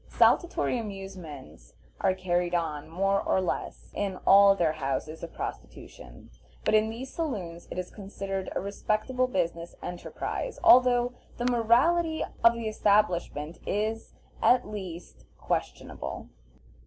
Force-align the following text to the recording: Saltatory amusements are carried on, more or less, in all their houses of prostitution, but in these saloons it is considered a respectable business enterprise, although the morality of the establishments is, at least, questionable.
Saltatory 0.09 0.79
amusements 0.79 1.75
are 1.99 2.15
carried 2.15 2.55
on, 2.55 2.89
more 2.89 3.21
or 3.21 3.39
less, 3.39 3.91
in 3.93 4.17
all 4.25 4.55
their 4.55 4.71
houses 4.71 5.21
of 5.21 5.31
prostitution, 5.31 6.31
but 6.65 6.73
in 6.73 6.89
these 6.89 7.13
saloons 7.13 7.67
it 7.69 7.77
is 7.77 7.91
considered 7.91 8.49
a 8.55 8.59
respectable 8.61 9.27
business 9.27 9.75
enterprise, 9.83 10.57
although 10.63 11.13
the 11.37 11.45
morality 11.45 12.25
of 12.43 12.53
the 12.55 12.67
establishments 12.67 13.59
is, 13.67 14.15
at 14.41 14.67
least, 14.67 15.25
questionable. 15.37 16.29